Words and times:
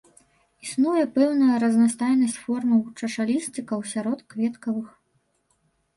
Існуе 0.67 1.03
пэўная 1.17 1.55
разнастайнасць 1.65 2.39
формаў 2.47 2.81
чашалісцікаў 3.03 3.79
сярод 3.93 4.19
кветкавых. 4.37 4.89